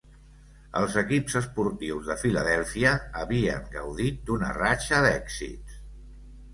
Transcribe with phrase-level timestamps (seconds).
[0.79, 5.83] Els equips esportius de Filadèlfia havien gaudit d'una ratxa d'èxits.